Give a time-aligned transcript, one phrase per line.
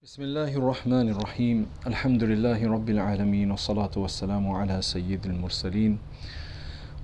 [0.00, 5.98] بسم الله الرحمن الرحيم الحمد لله رب العالمين والصلاة والسلام على سيد المرسلين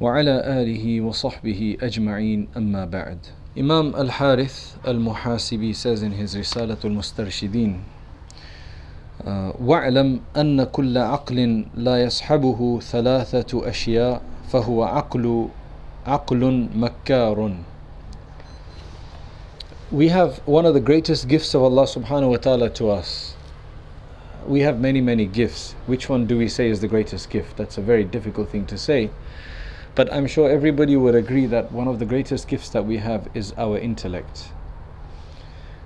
[0.00, 3.18] وعلى آله وصحبه أجمعين أما بعد
[3.52, 7.80] Imam Al-Harith Al-Muhasibi says in his رسالة المسترشدين
[9.60, 15.48] واعلم أن كل عقل لا يصحبه ثلاثة أشياء فهو عقل
[16.06, 17.56] عقل مكار
[19.92, 23.36] we have one of the greatest gifts of Allah subhanahu wa ta'ala to us.
[24.44, 25.76] We have many, many gifts.
[25.86, 27.56] Which one do we say is the greatest gift?
[27.56, 29.10] That's a very difficult thing to say.
[29.94, 33.28] But I'm sure everybody would agree that one of the greatest gifts that we have
[33.32, 34.48] is our intellect.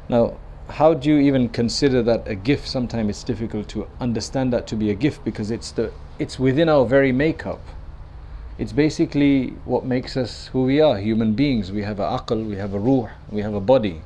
[0.08, 0.38] Now,
[0.70, 2.68] how do you even consider that a gift?
[2.68, 6.70] Sometimes it's difficult to understand that to be a gift because it's the it's within
[6.70, 7.60] our very makeup.
[8.60, 11.72] It's basically what makes us who we are, human beings.
[11.72, 14.02] We have a aql, we have a ruh, we have a body.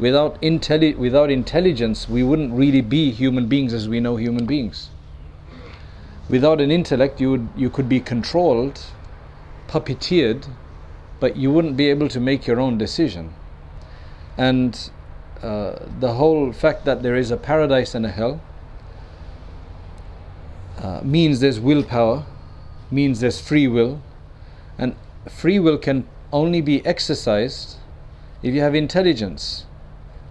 [0.00, 4.90] Without, intelli- without intelligence, we wouldn't really be human beings as we know human beings.
[6.28, 8.82] Without an intellect, you, would, you could be controlled,
[9.68, 10.48] puppeteered,
[11.20, 13.32] but you wouldn't be able to make your own decision.
[14.36, 14.90] And
[15.40, 18.40] uh, the whole fact that there is a paradise and a hell
[20.78, 22.26] uh, means there's willpower
[22.94, 24.00] means there's free will,
[24.78, 24.94] and
[25.28, 27.76] free will can only be exercised
[28.42, 29.64] if you have intelligence,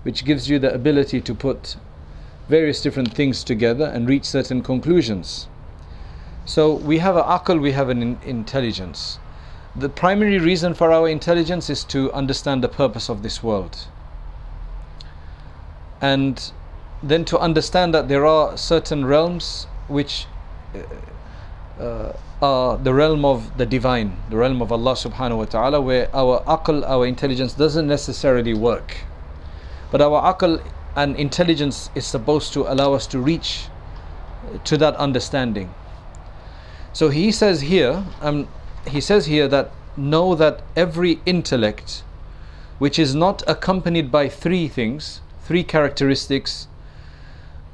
[0.03, 1.77] which gives you the ability to put
[2.47, 5.47] various different things together and reach certain conclusions.
[6.45, 9.19] So we have an akal, we have an in- intelligence.
[9.75, 13.87] The primary reason for our intelligence is to understand the purpose of this world.
[16.01, 16.51] And
[17.01, 20.27] then to understand that there are certain realms which
[20.75, 26.09] uh, uh, the realm of the divine, the realm of Allah subhanahu wa ta'ala, where
[26.13, 28.97] our aql, our intelligence doesn't necessarily work.
[29.91, 30.61] But our aql
[30.95, 33.67] and intelligence is supposed to allow us to reach
[34.65, 35.73] to that understanding.
[36.91, 38.47] So he says here, um,
[38.87, 42.03] he says here that know that every intellect
[42.79, 46.67] which is not accompanied by three things, three characteristics,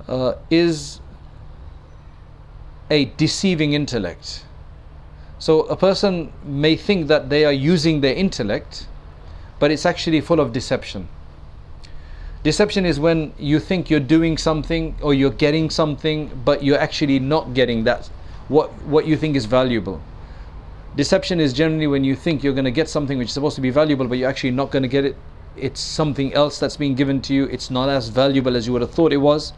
[0.08, 1.00] uh, is
[2.92, 4.44] a deceiving intellect.
[5.40, 8.88] So a person may think that they are using their intellect,
[9.58, 11.08] but it's actually full of deception.
[12.44, 17.20] Deception is when you think you're doing something or you're getting something, but you're actually
[17.20, 18.10] not getting that
[18.50, 20.02] what what you think is valuable.
[20.96, 23.62] Deception is generally when you think you're going to get something which is supposed to
[23.62, 25.16] be valuable, but you're actually not going to get it.
[25.56, 27.46] It's something else that's being given to you.
[27.46, 29.54] It's not as valuable as you would have thought it was.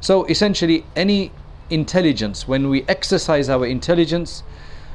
[0.00, 1.32] So essentially, any
[1.70, 4.42] intelligence, when we exercise our intelligence,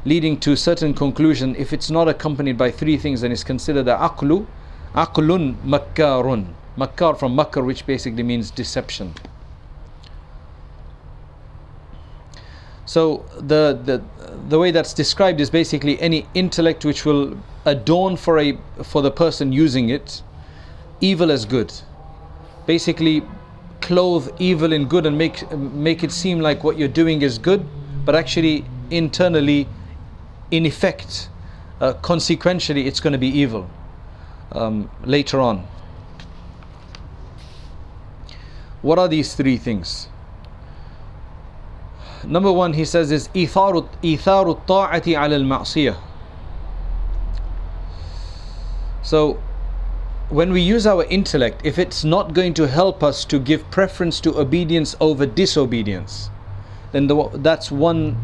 [0.06, 3.98] leading to certain conclusion, if it's not accompanied by three things, then it's considered a
[3.98, 4.46] aqlu,
[4.94, 6.54] aqlun makkarun.
[6.78, 9.14] Makkar from makkar, which basically means deception.
[12.86, 14.02] So the, the
[14.48, 19.12] the way that's described is basically any intellect which will adorn for a for the
[19.12, 20.24] person using it
[21.02, 21.72] evil as good.
[22.66, 23.22] Basically
[23.82, 27.64] clothe evil in good and make make it seem like what you're doing is good,
[28.06, 29.68] but actually internally,
[30.51, 31.29] in effect,
[31.81, 33.69] uh, consequentially, it's going to be evil
[34.53, 35.67] um, later on.
[38.83, 40.09] What are these three things?
[42.23, 45.97] Number one, he says, is إيثار إيثار الطاعة على المعصية.
[49.03, 49.39] So
[50.31, 54.21] when we use our intellect, if it's not going to help us to give preference
[54.21, 56.31] to obedience over disobedience,
[56.93, 58.17] then the, that's one,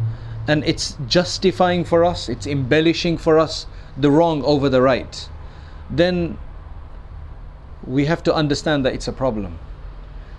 [0.48, 3.66] and it's justifying for us, it's embellishing for us
[3.98, 5.30] the wrong over the right,
[5.90, 6.38] then
[7.86, 9.60] we have to understand that it's a problem.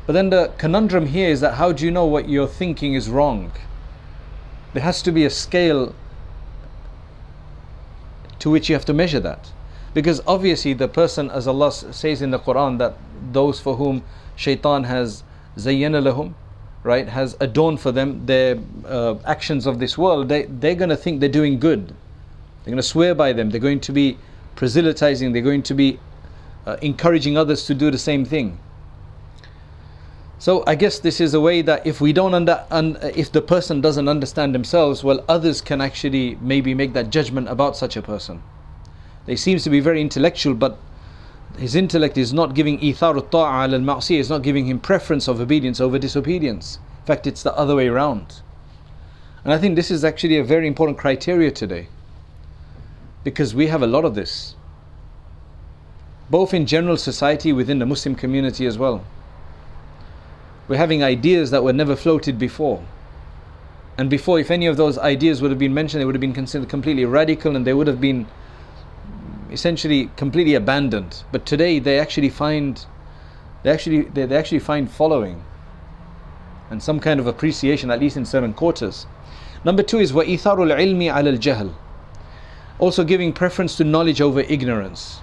[0.07, 3.09] But then the conundrum here is that how do you know what you're thinking is
[3.09, 3.53] wrong?
[4.73, 5.95] There has to be a scale
[8.39, 9.51] to which you have to measure that.
[9.95, 12.97] Because obviously, the person, as Allah says in the Quran, that
[13.33, 14.05] those for whom
[14.37, 15.25] shaitan has
[15.57, 16.35] zayyana lahum,
[16.87, 20.97] right, has adorned for them their uh, actions of this world, they, they're going to
[20.97, 21.89] think they're doing good.
[21.89, 23.51] They're going to swear by them.
[23.51, 24.19] They're going to be
[24.55, 25.33] proselytizing.
[25.33, 25.99] They're going to be
[26.65, 28.59] uh, encouraging others to do the same thing.
[30.39, 33.43] So I guess this is a way that if we don't under, un, if the
[33.43, 38.03] person doesn't understand themselves, well, others can actually maybe make that judgment about such a
[38.03, 38.43] person.
[39.25, 40.79] They seems to be very intellectual, but
[41.59, 45.81] his intellect is not giving ithar al ma'siyah, is not giving him preference of obedience
[45.81, 46.79] over disobedience.
[47.01, 48.41] In fact, it's the other way around.
[49.45, 51.89] And I think this is actually a very important criteria today.
[53.25, 54.55] Because we have a lot of this.
[56.29, 59.05] Both in general society, within the Muslim community as well.
[60.69, 62.83] We're having ideas that were never floated before.
[63.97, 66.35] And before, if any of those ideas would have been mentioned, they would have been
[66.35, 68.27] considered completely radical and they would have been
[69.50, 71.24] essentially completely abandoned.
[71.32, 72.86] But today, they actually find
[73.64, 75.44] they actually they, they actually find following
[76.70, 79.06] and some kind of appreciation, at least in certain quarters.
[79.64, 81.74] Number two is وَإِثَارُ الْعِلْمِ عَلَى الْجَهْلِ
[82.80, 85.20] Also giving preference to knowledge over ignorance.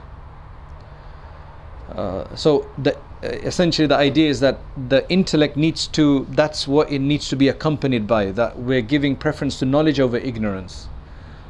[1.91, 4.59] Uh, so the, uh, essentially the idea is that
[4.89, 9.17] the intellect needs to that's what it needs to be accompanied by that we're giving
[9.17, 10.87] preference to knowledge over ignorance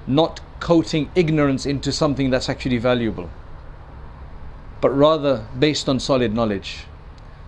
[0.08, 3.30] not coating ignorance into something that's actually valuable
[4.82, 6.86] but rather based on solid knowledge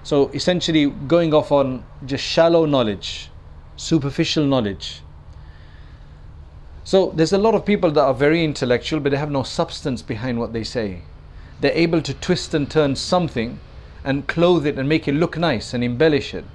[0.03, 3.29] so essentially going off on just shallow knowledge
[3.75, 5.01] superficial knowledge
[6.83, 10.01] so there's a lot of people that are very intellectual but they have no substance
[10.01, 11.01] behind what they say
[11.61, 13.59] they're able to twist and turn something
[14.03, 16.45] and clothe it and make it look nice and embellish it.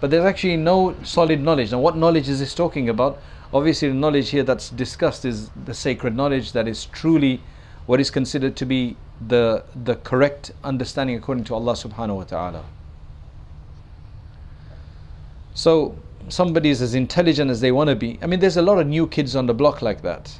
[0.00, 1.72] But there's actually no solid knowledge.
[1.72, 3.18] Now, what knowledge is this talking about?
[3.52, 7.40] Obviously, the knowledge here that's discussed is the sacred knowledge that is truly
[7.86, 12.64] what is considered to be the, the correct understanding according to Allah subhanahu wa ta'ala.
[15.54, 15.96] So,
[16.28, 18.18] somebody is as intelligent as they want to be.
[18.22, 20.38] I mean, there's a lot of new kids on the block like that.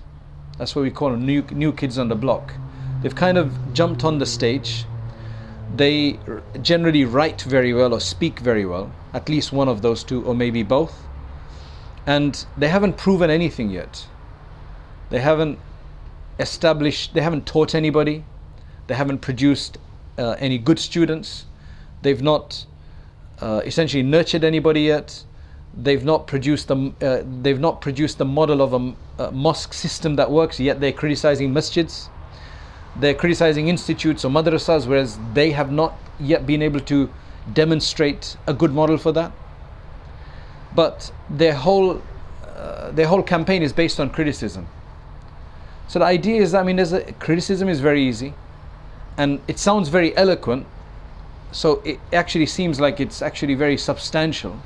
[0.58, 2.54] That's what we call them, new, new kids on the block
[3.02, 4.84] they've kind of jumped on the stage.
[5.76, 6.18] They
[6.62, 10.34] generally write very well or speak very well, at least one of those two, or
[10.34, 10.94] maybe both.
[12.14, 14.06] And they haven't proven anything yet.
[15.10, 15.58] They haven't
[16.38, 18.24] established, they haven't taught anybody,
[18.86, 19.78] they haven't produced
[20.18, 21.46] uh, any good students,
[22.02, 22.66] they've not
[23.40, 25.24] uh, essentially nurtured anybody yet
[25.72, 28.82] they've not produced the uh, they've not produced the model of a,
[29.22, 32.08] a, mosque system that works yet they're criticizing masjids
[32.96, 37.08] they're criticizing institutes or madrasas, whereas they have not yet been able to
[37.52, 39.32] demonstrate a good model for that.
[40.74, 42.02] But their whole
[42.46, 44.66] uh, their whole campaign is based on criticism.
[45.88, 48.34] So the idea is, I mean, there's a, criticism is very easy,
[49.16, 50.66] and it sounds very eloquent.
[51.52, 54.60] So it actually seems like it's actually very substantial.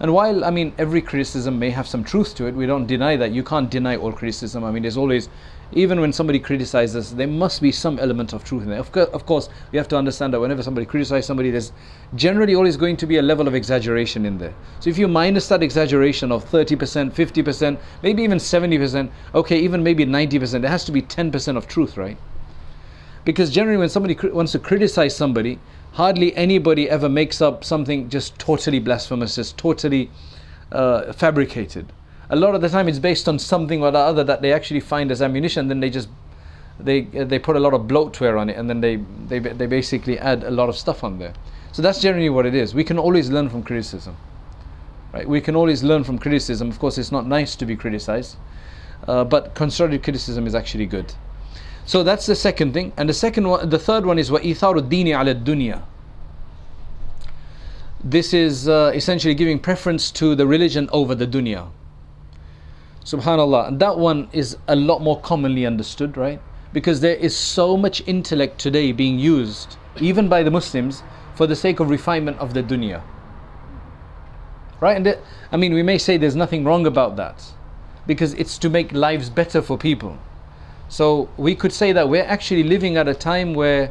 [0.00, 3.16] And while I mean every criticism may have some truth to it, we don't deny
[3.16, 3.32] that.
[3.32, 4.64] You can't deny all criticism.
[4.64, 5.28] I mean, there's always
[5.72, 8.80] even when somebody criticizes, there must be some element of truth in there.
[8.80, 11.72] Of, co- of course, we have to understand that whenever somebody criticizes somebody, there's
[12.16, 14.54] generally always going to be a level of exaggeration in there.
[14.80, 20.04] So if you minus that exaggeration of 30%, 50%, maybe even 70%, okay, even maybe
[20.04, 22.18] 90%, there has to be 10% of truth, right?
[23.24, 25.60] Because generally, when somebody cr- wants to criticize somebody,
[25.92, 30.10] hardly anybody ever makes up something just totally blasphemous, just totally
[30.72, 31.92] uh, fabricated
[32.30, 35.10] a lot of the time it's based on something or other that they actually find
[35.10, 36.08] as ammunition then they just
[36.78, 38.96] they they put a lot of bloatware on it and then they
[39.28, 41.34] they they basically add a lot of stuff on there.
[41.72, 42.74] So that's generally what it is.
[42.74, 44.16] We can always learn from criticism
[45.12, 45.28] right?
[45.28, 46.68] We can always learn from criticism.
[46.70, 48.36] Of course it's not nice to be criticized
[49.08, 51.12] uh, but constructive criticism is actually good.
[51.84, 52.92] So that's the second thing.
[52.96, 55.82] And the second one the third one is wa itharu dini ala dunya.
[58.02, 61.68] This is uh, essentially giving preference to the religion over the dunya.
[63.10, 63.66] Subhanallah.
[63.66, 66.40] And that one is a lot more commonly understood, right?
[66.72, 71.02] Because there is so much intellect today being used, even by the Muslims,
[71.34, 73.02] for the sake of refinement of the dunya.
[74.80, 74.96] Right?
[74.96, 75.18] And
[75.50, 77.44] I mean, we may say there's nothing wrong about that
[78.06, 80.16] because it's to make lives better for people.
[80.88, 83.90] So we could say that we're actually living at a time where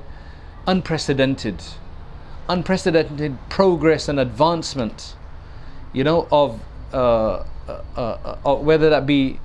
[0.66, 1.62] unprecedented,
[2.48, 5.16] unprecedented progress and advancement,
[5.92, 6.60] you know, of
[6.94, 7.44] uh,
[7.96, 9.40] uh, uh, whether that be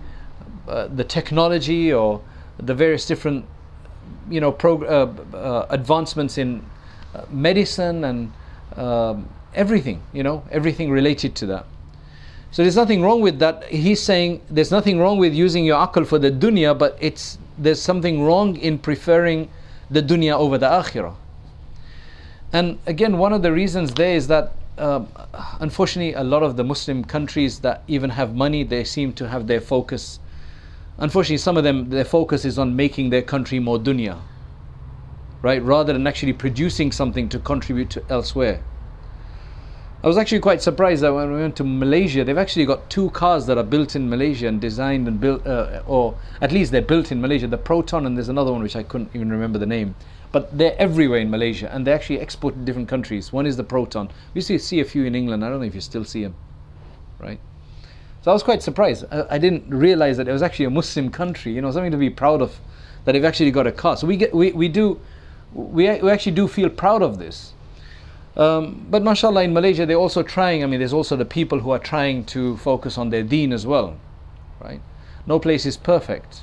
[0.68, 2.22] uh, the technology or
[2.58, 3.44] the various different
[4.30, 4.56] you know
[5.70, 6.64] advancements in
[7.30, 8.32] medicine and
[8.76, 11.66] um, everything you know everything related to that.
[12.50, 13.64] So there's nothing wrong with that.
[13.64, 17.82] He's saying there's nothing wrong with using your akal for the dunya but it's there's
[17.82, 19.50] something wrong in preferring
[19.90, 21.14] the dunya over the akhirah.
[22.52, 25.08] And again one of the reasons there is that um,
[25.60, 29.46] unfortunately, a lot of the Muslim countries that even have money, they seem to have
[29.46, 30.18] their focus.
[30.98, 34.18] Unfortunately, some of them, their focus is on making their country more dunya,
[35.42, 35.62] right?
[35.62, 38.62] Rather than actually producing something to contribute to elsewhere.
[40.02, 43.08] I was actually quite surprised that when we went to Malaysia, they've actually got two
[43.10, 46.82] cars that are built in Malaysia and designed and built, uh, or at least they're
[46.82, 47.46] built in Malaysia.
[47.46, 49.94] The Proton, and there's another one which I couldn't even remember the name
[50.34, 53.32] but they're everywhere in Malaysia and they actually export to different countries.
[53.32, 54.10] One is the Proton.
[54.34, 55.44] We to see a few in England.
[55.44, 56.34] I don't know if you still see them,
[57.20, 57.38] right?
[58.22, 59.04] So I was quite surprised.
[59.12, 61.52] I, I, didn't realize that it was actually a Muslim country.
[61.52, 62.58] You know, something to be proud of
[63.04, 63.96] that they've actually got a car.
[63.96, 65.00] So we get we, we do
[65.52, 67.52] we, we actually do feel proud of this.
[68.36, 70.64] Um, but mashallah, in Malaysia, they're also trying.
[70.64, 73.68] I mean, there's also the people who are trying to focus on their deen as
[73.68, 73.96] well,
[74.60, 74.80] right?
[75.28, 76.40] No place is perfect.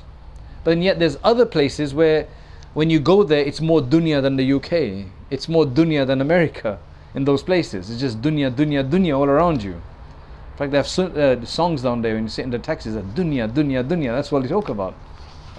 [0.64, 2.26] But yet, there's other places where
[2.74, 5.06] when you go there, it's more dunya than the UK.
[5.30, 6.78] It's more dunya than America
[7.14, 7.90] in those places.
[7.90, 9.72] It's just dunya, dunya, dunya all around you.
[9.72, 12.94] In fact, they have so, uh, songs down there when you sit in the taxis
[12.94, 14.14] that dunya, dunya, dunya.
[14.14, 14.94] That's what they talk about,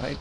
[0.01, 0.17] right?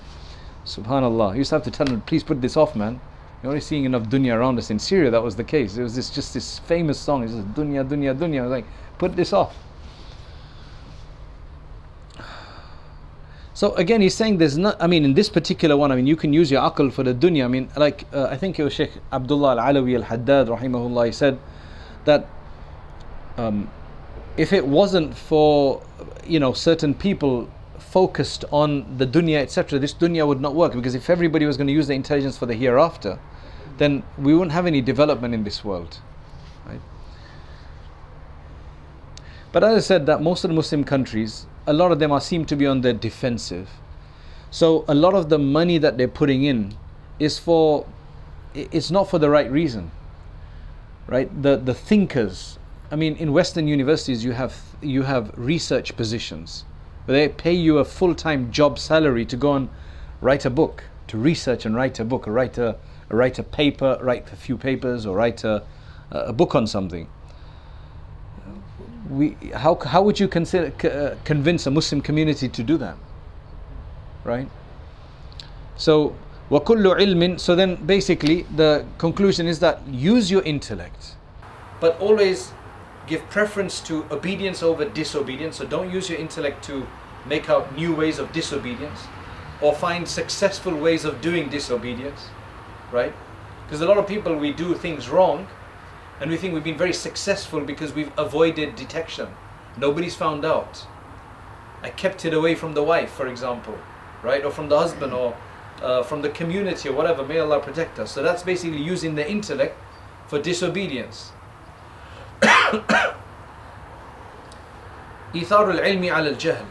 [0.64, 1.32] Subhanallah.
[1.32, 3.00] You used to have to tell them, please put this off, man.
[3.42, 4.70] You're only seeing enough dunya around us.
[4.70, 5.76] In Syria, that was the case.
[5.76, 7.24] It was this, just this famous song.
[7.24, 8.40] It's just dunya, dunya, dunya.
[8.40, 8.66] I was like,
[8.98, 9.56] put this off.
[13.62, 14.76] So again, he's saying there's not.
[14.82, 17.14] I mean, in this particular one, I mean, you can use your akal for the
[17.14, 17.44] dunya.
[17.44, 21.06] I mean, like uh, I think was Sheikh Abdullah Al Alawi Al Haddad, rahimahullah.
[21.06, 21.38] He said
[22.04, 22.26] that
[23.36, 23.70] um,
[24.36, 25.80] if it wasn't for
[26.26, 30.96] you know certain people focused on the dunya, etc., this dunya would not work because
[30.96, 33.16] if everybody was going to use the intelligence for the hereafter,
[33.78, 36.00] then we wouldn't have any development in this world.
[36.66, 36.80] Right?
[39.52, 42.20] But as I said, that most of the Muslim countries, a lot of them are
[42.20, 43.68] seem to be on the defensive.
[44.50, 46.74] So a lot of the money that they're putting in
[47.18, 47.86] is for
[48.54, 49.90] it's not for the right reason.
[51.06, 51.30] Right?
[51.42, 52.58] The the thinkers.
[52.90, 56.64] I mean, in Western universities, you have you have research positions
[57.06, 59.68] they pay you a full time job salary to go and
[60.20, 62.76] write a book, to research and write a book, or write a,
[63.08, 65.62] write a paper, write a few papers, or write a,
[66.10, 67.08] a book on something
[69.09, 72.97] We, how, how would you consider, uh, convince a Muslim community to do that?
[74.23, 74.49] Right?
[75.77, 76.15] So,
[76.51, 81.15] وَكُلُّ عِلْمٍ So then basically the conclusion is that use your intellect.
[81.79, 82.51] But always
[83.07, 85.57] give preference to obedience over disobedience.
[85.57, 86.87] So don't use your intellect to
[87.25, 88.99] make out new ways of disobedience
[89.61, 92.27] or find successful ways of doing disobedience,
[92.91, 93.13] right?
[93.65, 95.47] Because a lot of people, we do things wrong
[96.19, 99.27] and we think we've been very successful because we've avoided detection.
[99.77, 100.85] Nobody's found out.
[101.83, 103.77] I kept it away from the wife, for example,
[104.23, 104.43] right?
[104.43, 105.35] Or from the husband or
[105.81, 107.23] uh, from the community or whatever.
[107.23, 108.11] May Allah protect us.
[108.11, 109.77] So that's basically using the intellect
[110.27, 111.31] for disobedience.
[115.35, 116.65] إيثار العلم على الجهل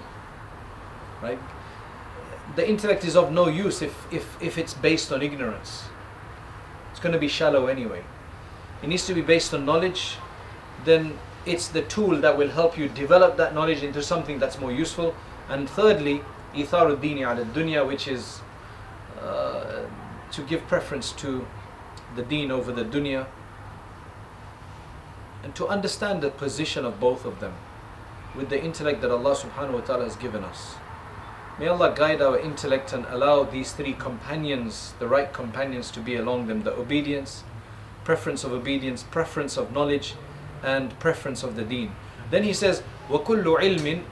[1.22, 1.38] right
[2.56, 5.84] the intellect is of no use if, if, if it's based on ignorance
[6.90, 8.02] it's going to be shallow anyway
[8.81, 10.17] it needs to be based on knowledge,
[10.85, 14.71] then it's the tool that will help you develop that knowledge into something that's more
[14.71, 15.15] useful.
[15.49, 16.21] And thirdly,
[16.55, 18.41] itharuddini ala dunya, which is
[19.19, 19.83] uh,
[20.31, 21.45] to give preference to
[22.15, 23.27] the deen over the dunya,
[25.43, 27.53] and to understand the position of both of them
[28.35, 30.75] with the intellect that Allah subhanahu wa ta'ala has given us.
[31.59, 36.15] May Allah guide our intellect and allow these three companions, the right companions, to be
[36.15, 37.43] along them the obedience,
[38.04, 40.14] preference of obedience, preference of knowledge,
[40.62, 41.92] and preference of the deen.
[42.30, 44.02] Then he says, وَكُلُّ عِلْمٍ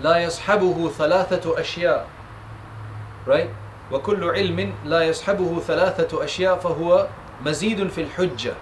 [0.00, 2.06] لَا يَصْحَبُهُ ثَلَاثَةُ أَشْيَاء
[3.26, 3.50] Right?
[3.92, 7.08] وكل علم لا يصحبه ثلاثة أشياء فهو
[7.44, 8.54] مزيد في الحجة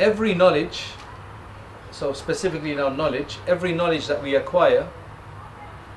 [0.00, 0.92] every knowledge,
[1.90, 4.88] so specifically now knowledge, every knowledge that we acquire,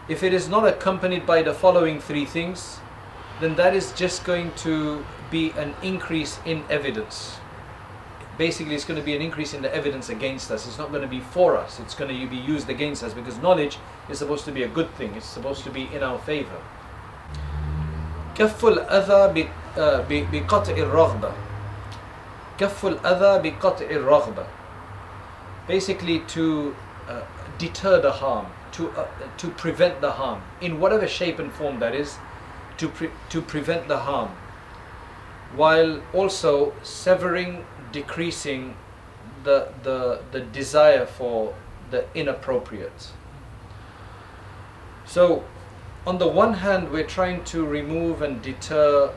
[0.09, 2.79] if it is not accompanied by the following three things,
[3.39, 7.37] then that is just going to be an increase in evidence.
[8.37, 10.65] Basically, it's going to be an increase in the evidence against us.
[10.67, 11.79] It's not going to be for us.
[11.79, 13.77] It's going to be used against us because knowledge
[14.09, 15.13] is supposed to be a good thing.
[15.15, 16.59] It's supposed to be in our favor.
[18.35, 19.47] كف الأذى
[19.77, 21.31] بقطع الرغبة
[22.57, 24.45] كف الأذى بقطع الرغبة
[25.67, 26.75] basically to
[27.07, 27.21] uh,
[27.57, 31.93] deter the harm to uh, to prevent the harm in whatever shape and form that
[31.93, 32.17] is
[32.78, 34.30] to pre- to prevent the harm
[35.54, 38.76] while also severing decreasing
[39.44, 41.54] the the the desire for
[41.90, 43.08] the inappropriate
[45.04, 45.44] so
[46.06, 49.12] on the one hand we're trying to remove and deter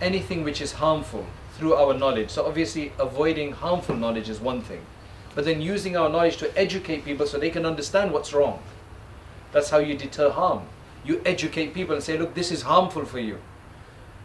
[0.00, 1.26] anything which is harmful
[1.58, 2.30] through our knowledge.
[2.30, 4.80] So obviously avoiding harmful knowledge is one thing.
[5.34, 8.62] But then using our knowledge to educate people so they can understand what's wrong.
[9.52, 10.62] That's how you deter harm.
[11.08, 13.38] You educate people and say, look, this is harmful for you.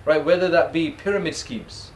[0.04, 0.24] Right?
[0.24, 1.92] Whether that be pyramid schemes,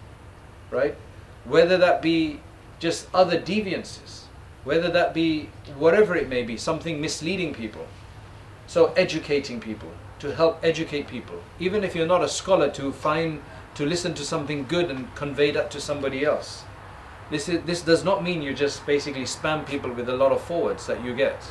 [0.72, 0.96] right?
[1.44, 2.40] Whether that be
[2.80, 4.22] just other deviances,
[4.64, 7.86] whether that be whatever it may be, something misleading people.
[8.66, 11.42] So educating people, to help educate people.
[11.60, 13.42] Even if you're not a scholar, to find
[13.76, 16.64] to listen to something good and convey that to somebody else.
[17.30, 20.42] This, is, this does not mean you just basically spam people with a lot of
[20.42, 21.44] forwards that you get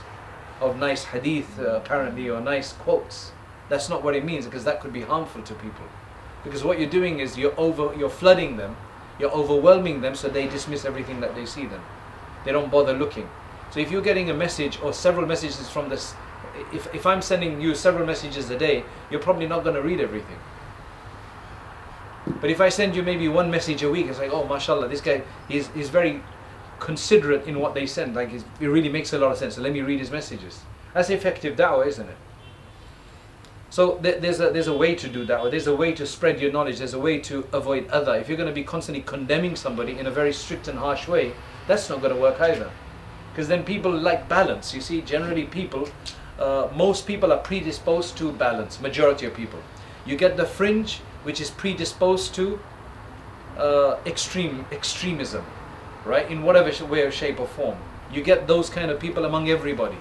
[0.60, 3.32] of nice hadith uh, apparently or nice quotes.
[3.68, 5.86] That's not what it means because that could be harmful to people.
[6.44, 8.76] Because what you're doing is you're over, you're flooding them
[9.18, 11.82] you're overwhelming them so they dismiss everything that they see them.
[12.44, 13.28] They don't bother looking.
[13.70, 16.14] So if you're getting a message or several messages from this,
[16.72, 20.00] if, if I'm sending you several messages a day, you're probably not going to read
[20.00, 20.38] everything.
[22.40, 25.00] But if I send you maybe one message a week, it's like, oh, mashallah, this
[25.00, 26.22] guy, he's, he's very
[26.78, 28.14] considerate in what they send.
[28.14, 29.56] Like, it really makes a lot of sense.
[29.56, 30.60] So let me read his messages.
[30.94, 32.16] That's effective da'wah, isn't it?
[33.68, 35.50] So th- there's a there's a way to do that.
[35.50, 36.78] There's a way to spread your knowledge.
[36.78, 38.14] There's a way to avoid other.
[38.14, 41.32] If you're going to be constantly condemning somebody in a very strict and harsh way,
[41.66, 42.70] that's not going to work either.
[43.32, 44.72] Because then people like balance.
[44.72, 45.88] You see, generally people,
[46.38, 48.80] uh, most people are predisposed to balance.
[48.80, 49.60] Majority of people.
[50.06, 52.58] You get the fringe, which is predisposed to
[53.58, 55.44] uh, extreme extremism,
[56.06, 56.30] right?
[56.30, 57.78] In whatever way or shape or form.
[58.12, 59.98] You get those kind of people among everybody.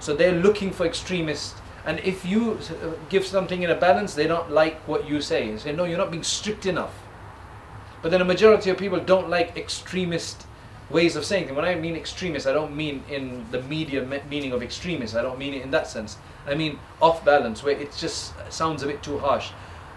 [0.00, 1.54] So they're looking for extremists
[1.88, 5.50] and if you uh, give something in a balance, they don't like what you say.
[5.50, 6.92] They say, no, you're not being strict enough.
[8.02, 10.46] But then a majority of people don't like extremist
[10.90, 11.56] ways of saying things.
[11.56, 15.16] When I mean extremist, I don't mean in the media meaning of extremist.
[15.16, 16.18] I don't mean it in that sense.
[16.46, 19.50] I mean off balance, where it just sounds a bit too harsh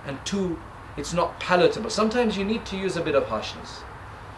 [0.06, 0.60] and too,
[0.96, 1.90] it's not palatable.
[1.90, 3.82] Sometimes you need to use a bit of harshness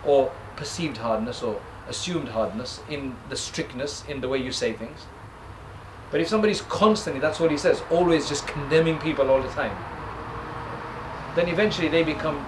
[0.05, 5.05] or perceived hardness or assumed hardness in the strictness in the way you say things.
[6.11, 9.75] But if somebody's constantly, that's what he says, always just condemning people all the time,
[11.35, 12.45] then eventually they become.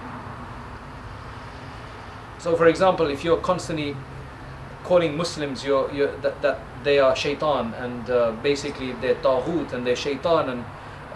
[2.38, 3.96] So, for example, if you're constantly
[4.86, 9.84] calling Muslims you're, you're, that, that they are shaitan and uh, basically they're taghut and
[9.84, 10.64] they're shaitan and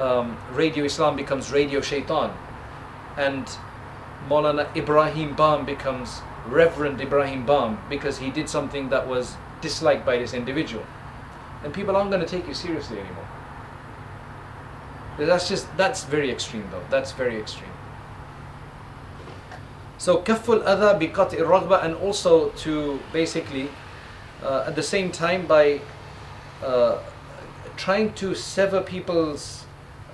[0.00, 2.32] um, Radio Islam becomes Radio Shaitan
[3.16, 3.46] and
[4.28, 10.18] Maulana Ibrahim Bham becomes Reverend Ibrahim Bham because he did something that was disliked by
[10.18, 10.84] this individual
[11.62, 13.28] then people aren't going to take you seriously anymore.
[15.18, 16.82] That's just, that's very extreme though.
[16.88, 17.70] That's very extreme.
[19.98, 23.68] So kaful adha bi qat'i and also to basically
[24.42, 25.80] uh, at the same time by
[26.64, 26.98] uh,
[27.76, 29.64] trying to sever people's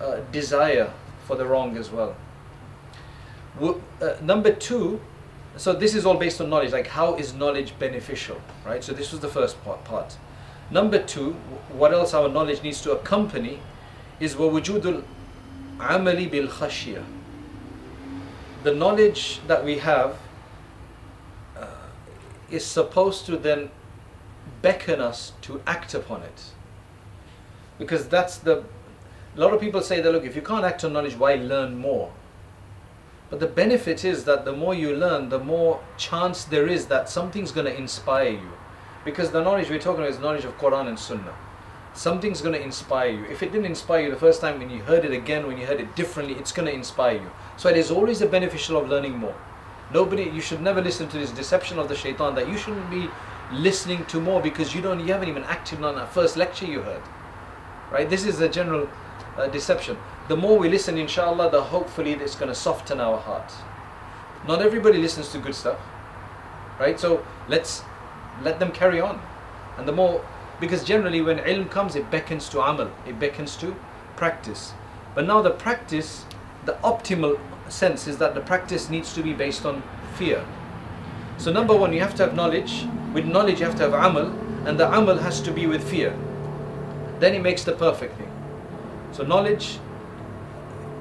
[0.00, 0.92] uh, desire
[1.24, 2.16] for the wrong as well.
[3.60, 3.76] Uh,
[4.20, 5.00] number two,
[5.57, 6.71] so this is all based on knowledge.
[6.71, 8.83] Like how is knowledge beneficial, right?
[8.83, 9.83] So this was the first part.
[9.83, 10.17] part.
[10.71, 11.33] Number two,
[11.73, 13.59] what else our knowledge needs to accompany
[14.21, 15.03] is وَوُجُودُ
[15.77, 17.03] الْعَمَلِ بِالْخَشْيَةِ
[18.63, 20.17] The knowledge that we have
[21.57, 21.67] uh,
[22.49, 23.69] is supposed to then
[24.61, 26.43] beckon us to act upon it.
[27.77, 28.63] Because that's the...
[29.35, 31.75] A lot of people say that, look, if you can't act on knowledge, why learn
[31.75, 32.13] more?
[33.28, 37.08] But the benefit is that the more you learn, the more chance there is that
[37.08, 38.52] something's going to inspire you
[39.04, 41.34] because the knowledge we're talking about is knowledge of Quran and Sunnah.
[41.94, 43.24] Something's going to inspire you.
[43.24, 45.66] If it didn't inspire you the first time, when you heard it again, when you
[45.66, 47.30] heard it differently, it's going to inspire you.
[47.56, 49.34] So it is always the beneficial of learning more.
[49.94, 53.08] Nobody, you should never listen to this deception of the shaitan that you shouldn't be
[53.52, 56.82] listening to more because you don't, you haven't even acted on that first lecture you
[56.82, 57.02] heard.
[57.90, 58.10] Right?
[58.10, 58.88] This is a general
[59.36, 59.96] uh, deception.
[60.28, 63.54] The more we listen, inshallah, the hopefully it's going to soften our hearts.
[64.46, 65.78] Not everybody listens to good stuff.
[66.80, 66.98] Right?
[66.98, 67.82] So let's
[68.42, 69.20] let them carry on.
[69.78, 70.24] And the more,
[70.60, 73.76] because generally when ilm comes, it beckons to amal, it beckons to
[74.16, 74.72] practice.
[75.14, 76.24] But now the practice,
[76.64, 79.82] the optimal sense is that the practice needs to be based on
[80.16, 80.44] fear.
[81.38, 82.86] So number one, you have to have knowledge.
[83.12, 84.32] With knowledge, you have to have amal,
[84.66, 86.16] and the amal has to be with fear.
[87.20, 88.30] Then it makes the perfect thing.
[89.12, 89.78] So knowledge,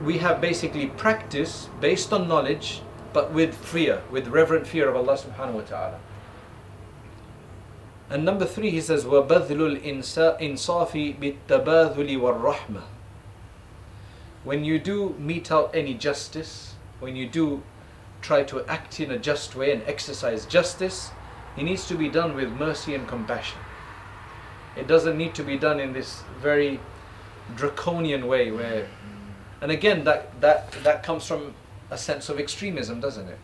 [0.05, 5.17] we have basically practice based on knowledge, but with fear, with reverent fear of Allah
[5.17, 6.01] subhanahu wa ta'ala.
[8.09, 12.83] And number three, he says, وَبَذْلُ الْإِنصَافِ بِالتَّبَاذُلِ وَالرَّحْمَةِ
[14.43, 17.63] When you do mete out any justice, when you do
[18.21, 21.11] try to act in a just way and exercise justice,
[21.57, 23.59] it needs to be done with mercy and compassion.
[24.77, 26.81] It doesn't need to be done in this very
[27.57, 28.89] draconian way where
[29.62, 31.54] and again that that that comes from
[31.92, 33.38] a sense of extremism, doesn't it?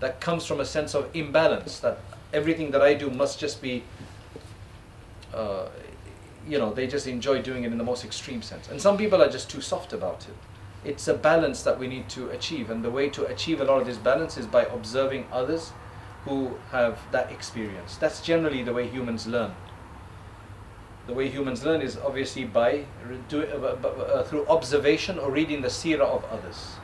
[0.00, 1.98] That comes from a sense of imbalance that
[2.32, 3.82] everything that I do must just be,
[5.34, 5.68] uh,
[6.46, 8.68] you know, they just enjoy doing it in the most extreme sense.
[8.68, 10.36] And some people are just too soft about it.
[10.88, 13.80] It's a balance that we need to achieve, and the way to achieve a lot
[13.80, 15.72] of this balance is by observing others
[16.24, 17.96] who have that experience.
[17.96, 19.54] That's generally the way humans learn.
[21.08, 22.84] The way humans learn is obviously by
[23.28, 26.76] do, uh, uh, through observation or reading the seerah of others.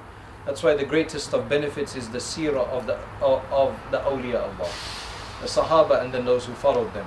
[0.46, 4.42] That's why the greatest of benefits is the seerah of the of, of the awliya
[4.42, 4.70] Allah
[5.44, 7.06] the Sahaba and then those who followed them.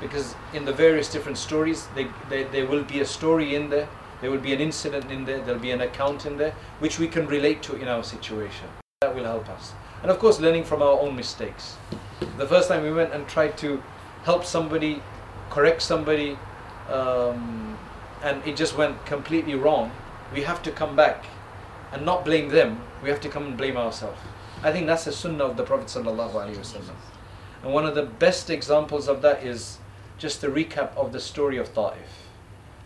[0.00, 3.88] Because in the various different stories, they, they, there will be a story in there,
[4.20, 7.06] there will be an incident in there, there'll be an account in there, which we
[7.06, 8.66] can relate to in our situation.
[9.02, 9.72] that will help us.
[10.02, 11.76] And of course, learning from our own mistakes.
[12.38, 13.82] The first time we went and tried to
[14.24, 15.02] help somebody,
[15.50, 16.38] correct somebody,
[16.88, 17.78] um,
[18.22, 19.90] and it just went completely wrong,
[20.32, 21.26] we have to come back
[21.92, 22.80] and not blame them.
[23.02, 24.20] We have to come and blame ourselves.
[24.62, 25.94] I think that's the sunnah of the Prophet.
[25.96, 29.78] And one of the best examples of that is
[30.18, 32.28] just the recap of the story of Ta'if.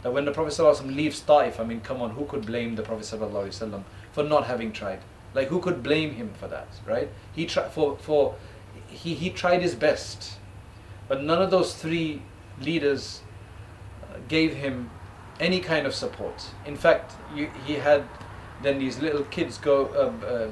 [0.03, 2.83] That when the Prophet ﷺ leaves Ta'if, I mean, come on, who could blame the
[2.83, 5.01] Prophet ﷺ for not having tried?
[5.35, 7.09] Like, who could blame him for that, right?
[7.35, 8.37] He tried for for
[8.87, 10.39] he he tried his best,
[11.09, 12.23] but none of those three
[12.61, 13.23] leaders
[14.03, 14.91] uh, gave him
[15.41, 16.51] any kind of support.
[16.67, 18.05] In fact, you, he had
[18.63, 19.87] then these little kids go.
[19.87, 20.51] Uh, uh,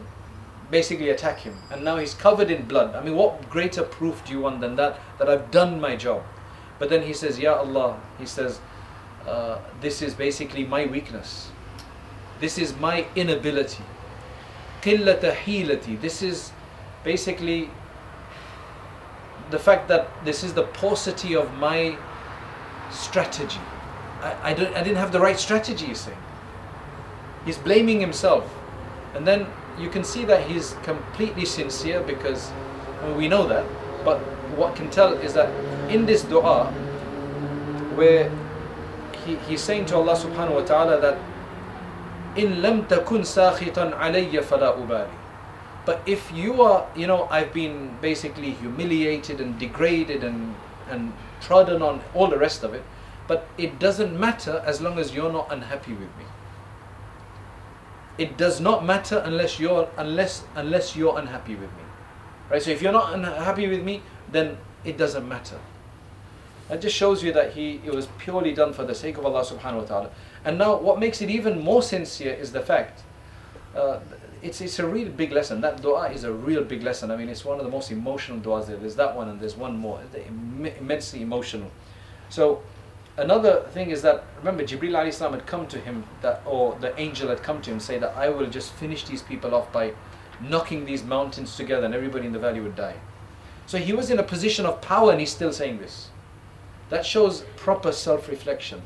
[0.73, 1.55] basically attack him.
[1.71, 2.97] And now he's covered in blood.
[2.97, 6.23] I mean what greater proof do you want than that that i've done my job?
[6.81, 8.59] But then he says ya allah he says
[9.29, 11.51] uh, this is basically my weakness.
[12.41, 13.85] This is my inability.
[14.81, 16.51] Qillata hilati this is
[17.05, 17.71] basically
[19.53, 21.97] the fact that this is the paucity of my
[22.91, 23.61] strategy
[24.21, 26.19] I, I, don't, I didn't have the right strategy he's saying
[27.45, 28.45] he's blaming himself
[29.15, 29.47] and then
[29.79, 32.51] you can see that he's completely sincere because
[33.03, 33.65] well, we know that.
[34.05, 34.19] But
[34.57, 35.51] what can tell is that
[35.91, 36.67] in this dua,
[37.95, 38.31] where
[39.25, 41.19] he, he's saying to Allah subhanahu wa ta'ala that
[42.37, 45.11] in lam takun sakhitan alayya fala ubali.
[45.85, 50.55] But if you are, you know, I've been basically humiliated and degraded and
[50.88, 52.85] and trodden on, all the rest of it,
[53.27, 56.25] but it doesn't matter as long as you're not unhappy with me.
[58.18, 61.85] It does not matter unless you're unless unless you're unhappy with me.
[62.51, 62.62] Right?
[62.62, 65.59] So if you're not unhappy with me then it doesn't matter.
[66.68, 69.45] That just shows you that he it was purely done for the sake of Allah
[69.45, 70.11] subhanahu wa ta'ala.
[70.45, 73.03] And now what makes it even more sincere is the fact
[73.75, 74.01] uh,
[74.43, 77.29] it's, it's a really big lesson that dua is a real big lesson I mean
[77.29, 78.77] it's one of the most emotional duas there.
[78.77, 80.01] there's that one and there's one more
[80.81, 81.71] immensely emotional
[82.29, 82.63] so
[83.17, 86.99] another thing is that remember Jibril alayhi salam had come to him that or the
[87.01, 89.93] angel had come to him say that I will just finish these people off by
[90.41, 92.97] knocking these mountains together and everybody in the valley would die.
[93.67, 96.09] So he was in a position of power and he's still saying this.
[96.91, 98.83] That shows proper self-reflection.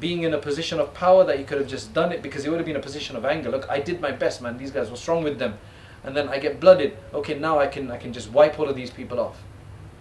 [0.00, 2.50] Being in a position of power that he could have just done it because he
[2.50, 3.50] would have been in a position of anger.
[3.50, 4.58] Look, I did my best, man.
[4.58, 5.58] These guys, what's wrong with them?
[6.02, 6.96] And then I get blooded.
[7.12, 9.42] Okay, now I can I can just wipe all of these people off.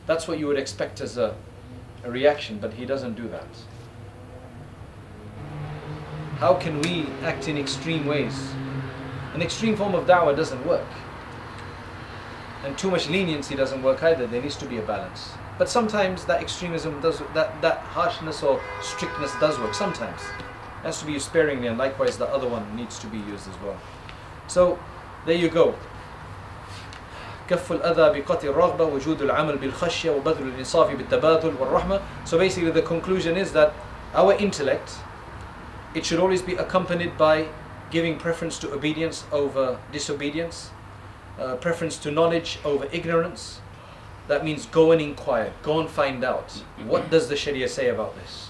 [0.06, 1.36] That's what you would expect as a
[2.04, 3.48] a reaction, but he doesn't do that.
[6.38, 8.52] How can we act in extreme ways?
[9.34, 10.88] An extreme form of da'wah doesn't work.
[12.66, 14.28] And too much leniency doesn't work either.
[14.28, 15.32] There needs to be a balance.
[15.59, 19.75] But sometimes that extremism does, that, that harshness or strictness does work.
[19.75, 20.21] Sometimes.
[20.21, 23.49] It has to be used sparingly, and likewise the other one needs to be used
[23.49, 23.77] as well.
[24.47, 24.79] So,
[25.27, 25.75] there you go.
[27.49, 33.37] كف الأذى بقتل الرغبة وجود العمل بالخشية وبذل الإنصاف بالتبادل والرحمة so basically the conclusion
[33.37, 33.73] is that
[34.15, 34.93] our intellect
[35.95, 37.47] it should always be accompanied by
[37.91, 40.71] giving preference to obedience over disobedience
[41.41, 43.61] uh, preference to knowledge over ignorance
[44.28, 46.52] that means go and inquire go and find out
[46.86, 48.50] what does the sharia say about this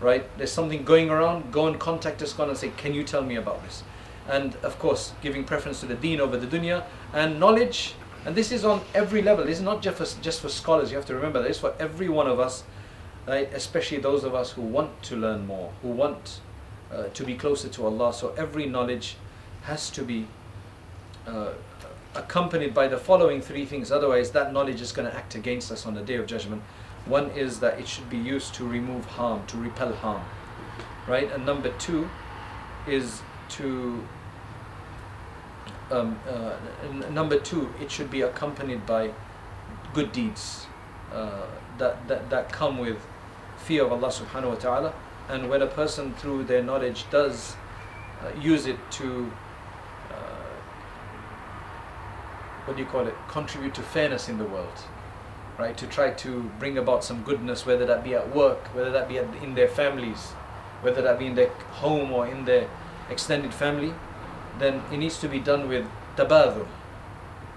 [0.00, 3.22] right there's something going around go and contact a scholar and say can you tell
[3.22, 3.82] me about this
[4.28, 8.52] and of course giving preference to the deen over the dunya and knowledge and this
[8.52, 9.44] is on every level.
[9.46, 10.90] This is not just for, just for scholars.
[10.90, 12.64] You have to remember this for every one of us,
[13.26, 13.50] right?
[13.54, 16.40] especially those of us who want to learn more, who want
[16.92, 18.12] uh, to be closer to Allah.
[18.12, 19.16] So every knowledge
[19.62, 20.26] has to be
[21.26, 21.52] uh,
[22.14, 23.90] accompanied by the following three things.
[23.92, 26.62] Otherwise, that knowledge is going to act against us on the day of judgment.
[27.06, 30.22] One is that it should be used to remove harm, to repel harm,
[31.06, 31.30] right?
[31.32, 32.08] And number two
[32.86, 34.02] is to
[35.90, 36.56] um, uh,
[37.10, 39.10] number two, it should be accompanied by
[39.92, 40.66] good deeds
[41.12, 41.46] uh,
[41.78, 42.98] that, that, that come with
[43.58, 44.94] fear of Allah subhanahu wa ta'ala.
[45.28, 47.56] And when a person through their knowledge does
[48.22, 49.32] uh, use it to,
[50.10, 50.14] uh,
[52.70, 54.84] what do you call it, contribute to fairness in the world,
[55.58, 55.76] right?
[55.76, 59.16] To try to bring about some goodness, whether that be at work, whether that be
[59.16, 60.28] in their families,
[60.80, 61.48] whether that be in their
[61.82, 62.70] home or in their
[63.10, 63.92] extended family,
[64.60, 65.84] then it needs to be done with
[66.16, 66.68] tabadul,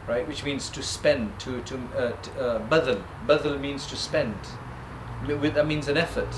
[0.08, 0.28] right?
[0.28, 2.00] Which means to spend, to to uh,
[2.40, 3.04] uh, badal.
[3.28, 4.36] Badal means to spend.
[5.28, 6.36] That means an effort,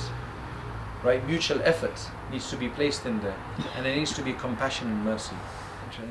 [1.01, 1.25] right?
[1.25, 1.97] Mutual effort
[2.29, 3.37] needs to be placed in there,
[3.77, 5.37] and there needs to be compassion and mercy.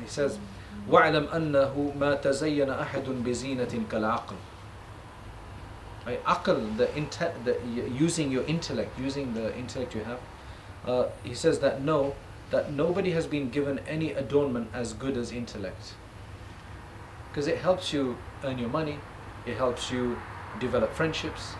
[0.01, 0.39] He says,
[0.88, 4.36] "وَاعْلَمْ أَنَّهُ مَا تَزَيَّنَ أَحَدٌ بِزِينَةٍ كَالْعَقْلِ
[6.06, 6.24] Right?
[6.24, 7.58] Aql, the, inte- the
[7.90, 10.20] using your intellect, using the intellect you have.
[10.86, 12.14] Uh, he says that no,
[12.50, 15.94] that nobody has been given any adornment as good as intellect.
[17.30, 18.98] Because it helps you earn your money,
[19.46, 20.18] it helps you
[20.58, 21.54] develop friendships,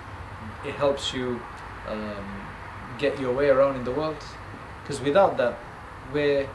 [0.67, 1.41] it helps you
[1.89, 2.47] um,
[2.99, 4.17] get your way around in the world.
[4.83, 5.59] Because without that,
[6.13, 6.49] we're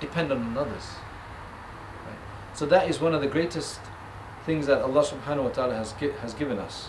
[0.00, 0.84] dependent on others.
[2.52, 2.56] Right?
[2.56, 3.80] So that is one of the greatest
[4.44, 6.88] things that Allah subhanahu wa ta'ala has, gi- has given us.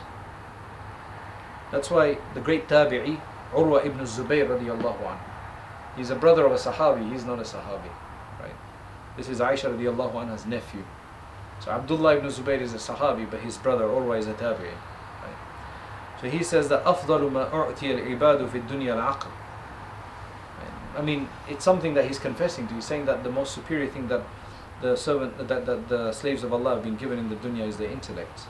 [1.71, 3.19] That's why the great tabi'i,
[3.53, 5.19] Urwa ibn Zubayr radiallahu anhu,
[5.95, 7.91] he's a brother of a sahabi, he's not a sahabi.
[8.39, 8.55] Right?
[9.17, 10.83] This is Aisha radiallahu anha's nephew.
[11.63, 14.71] So Abdullah ibn Zubayr is a sahabi, but his brother Urwa is a tabi'i.
[15.21, 15.37] Right?
[16.21, 19.29] So he says that أفضل ما أعطي العباد في الدنيا العقل.
[20.97, 22.73] I mean, it's something that he's confessing to.
[22.73, 24.21] He's saying that the most superior thing that
[24.80, 27.76] the servant, that, that the slaves of Allah have been given in the dunya is
[27.76, 28.40] their intellect.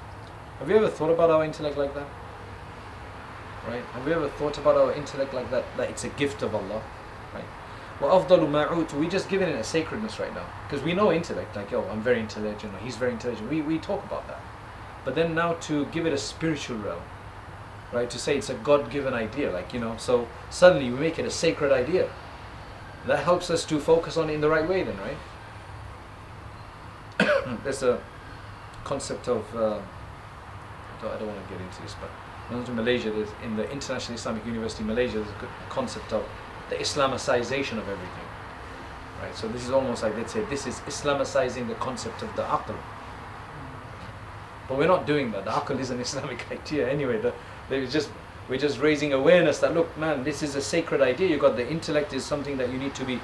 [0.59, 2.07] Have you ever thought about our intellect like that?
[3.67, 3.83] Right?
[3.93, 5.65] Have you ever thought about our intellect like that?
[5.77, 6.83] That it's a gift of Allah,
[7.33, 7.45] right?
[8.01, 11.57] Afdalu ma'ut, we just giving it a sacredness right now because we know intellect.
[11.57, 12.75] Like, oh, I'm very intelligent.
[12.75, 13.49] Or He's very intelligent.
[13.49, 14.41] We we talk about that,
[15.05, 17.03] but then now to give it a spiritual realm,
[17.93, 18.11] right?
[18.11, 21.31] To say it's a God-given idea, like you know, so suddenly we make it a
[21.31, 22.11] sacred idea.
[23.07, 25.17] That helps us to focus on it in the right way, then, right?
[27.62, 28.00] There's a
[28.85, 29.44] concept of.
[29.54, 32.11] Uh, I don't, don't want to get into this, but
[32.50, 36.24] in Malaysia, there's, in the International Islamic University Malaysia, there's a concept of
[36.70, 38.28] the Islamicization of everything.
[39.20, 39.35] Right?
[39.35, 42.76] So this is almost like let's say this is Islamicizing the concept of the aql.
[44.68, 45.44] But we're not doing that.
[45.44, 47.20] The aql is an Islamic idea anyway.
[47.20, 47.33] The,
[47.68, 48.11] there's just
[48.48, 51.28] we're just raising awareness that look, man, this is a sacred idea.
[51.28, 53.18] You got the intellect is something that you need to be,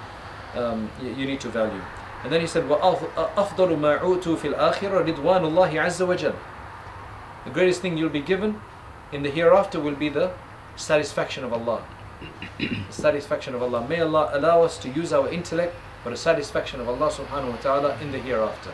[0.55, 1.83] um, you, you need to value.
[2.24, 6.36] And then he said, وَأَفْضَلُ مَا عُوتُوا فِي الْآخِرَةِ رِضْوَانُ اللَّهِ عَزَّ وَجَلَ
[7.44, 8.60] The greatest thing you'll be given
[9.12, 10.32] in the hereafter will be the
[10.76, 11.86] satisfaction of Allah.
[12.58, 13.88] the satisfaction of Allah.
[13.88, 17.58] May Allah allow us to use our intellect for the satisfaction of Allah subhanahu wa
[17.58, 18.72] ta'ala in the hereafter.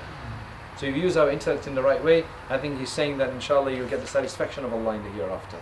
[0.77, 3.29] So if you use our intellect in the right way, I think he's saying that
[3.29, 5.57] inshallah you'll get the satisfaction of Allah in the hereafter.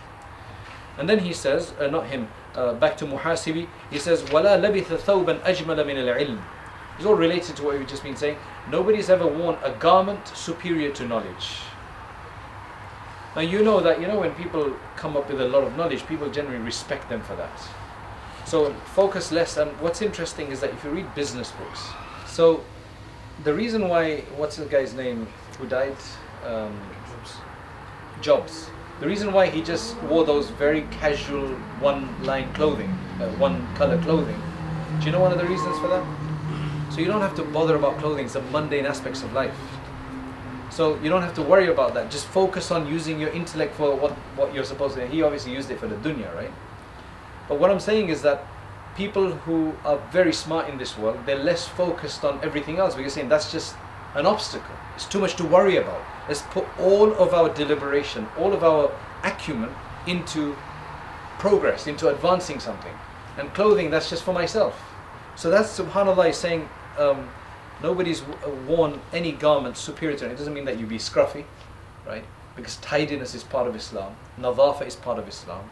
[0.96, 4.84] And then he says, uh, not him, uh, back to Muhasibi, he says, وَلَا لَبِثَ
[4.98, 6.40] ثَوْبًا أَجْمَلَ مِنَ الْعِلْمِ
[6.97, 8.37] it's all related to what we've just been saying.
[8.69, 11.59] Nobody's ever worn a garment superior to knowledge.
[13.35, 16.05] Now you know that, you know when people come up with a lot of knowledge,
[16.07, 17.59] people generally respect them for that.
[18.45, 21.81] So focus less, and what's interesting is that if you read business books,
[22.27, 22.63] so
[23.43, 25.27] the reason why, what's the guy's name
[25.59, 25.97] who died?
[26.45, 26.79] Um,
[28.21, 28.69] Jobs.
[29.01, 31.49] The reason why he just wore those very casual
[31.81, 34.41] one-line clothing, uh, one-color clothing.
[34.99, 36.24] Do you know one of the reasons for that?
[36.91, 39.57] So you don't have to bother about clothing, the mundane aspects of life.
[40.69, 42.11] So you don't have to worry about that.
[42.11, 45.07] Just focus on using your intellect for what, what you're supposed to.
[45.07, 46.51] He obviously used it for the dunya, right?
[47.47, 48.45] But what I'm saying is that
[48.95, 53.13] people who are very smart in this world, they're less focused on everything else because
[53.13, 53.75] saying that's just
[54.15, 54.75] an obstacle.
[54.95, 56.01] It's too much to worry about.
[56.27, 58.91] Let's put all of our deliberation, all of our
[59.23, 59.69] acumen
[60.07, 60.55] into
[61.39, 62.93] progress, into advancing something.
[63.37, 64.94] And clothing, that's just for myself.
[65.35, 67.29] So that's subhanAllah saying um,
[67.83, 68.23] nobody's
[68.67, 70.31] worn any garment superior to it.
[70.31, 71.43] It doesn't mean that you be scruffy,
[72.07, 72.23] right?
[72.55, 74.15] Because tidiness is part of Islam.
[74.39, 75.69] Nadafa is part of Islam,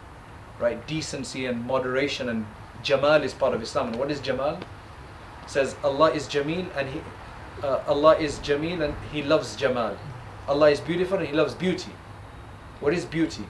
[0.59, 0.85] right?
[0.85, 2.45] Decency and moderation and
[2.83, 3.87] Jamal is part of Islam.
[3.87, 4.55] And what is Jamal?
[5.43, 7.01] It says Allah is Jameel and He,
[7.63, 9.97] uh, Allah is Jameel and He loves Jamal.
[10.47, 11.91] Allah is beautiful and He loves beauty.
[12.81, 13.45] What is beauty?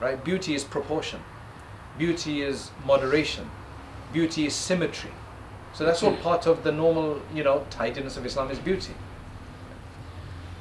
[0.00, 0.22] Right?
[0.22, 1.20] Beauty is proportion.
[1.96, 3.50] Beauty is moderation.
[4.12, 5.10] Beauty is symmetry.
[5.73, 8.93] So that's all part of the normal, you know, tidiness of Islam is beauty.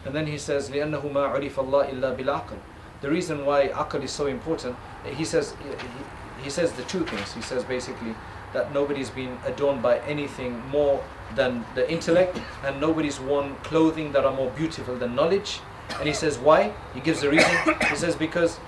[0.04, 2.58] And then he says, لأنه ما عرف الله إلا بالعقل.
[3.00, 7.32] The reason why aql is so important, he says, he, he says the two things.
[7.32, 8.14] He says basically
[8.52, 11.02] that nobody's been adorned by anything more
[11.34, 15.60] than the intellect, and nobody's worn clothing that are more beautiful than knowledge.
[15.98, 16.72] And he says why?
[16.92, 17.50] He gives the reason.
[17.88, 18.58] He says because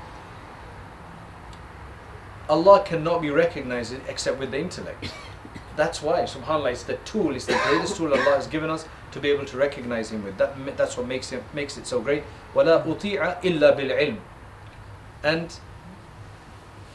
[2.49, 5.13] Allah cannot be recognized except with the intellect.
[5.77, 9.21] That's why, subhanAllah, it's the tool, it's the greatest tool Allah has given us to
[9.21, 10.39] be able to recognize Him with.
[10.39, 12.23] That, that's what makes it, makes it so great.
[12.55, 14.19] وَلَا أُطِيعَ إِلَّا بِالْعِلْمِ
[15.23, 15.59] And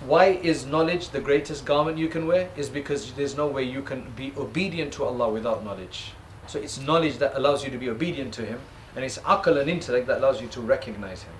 [0.05, 2.49] why is knowledge the greatest garment you can wear?
[2.57, 6.13] Is because there's no way you can be obedient to Allah without knowledge.
[6.47, 8.59] So it's knowledge that allows you to be obedient to Him,
[8.95, 11.33] and it's aql and intellect that allows you to recognize Him.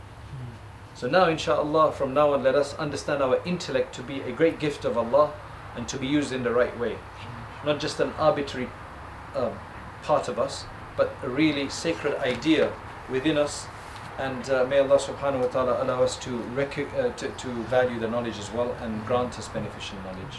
[0.94, 4.60] So now, inshallah, from now on, let us understand our intellect to be a great
[4.60, 5.34] gift of Allah
[5.76, 6.98] and to be used in the right way.
[7.67, 8.69] Not just an arbitrary
[9.35, 9.51] uh,
[10.03, 10.65] part of us,
[10.97, 12.73] but a really sacred idea
[13.11, 13.67] within us.
[14.19, 18.09] And uh, may Allah subhanahu wa ta'ala allow us to, uh, to, to value the
[18.09, 20.39] knowledge as well and grant us beneficial knowledge.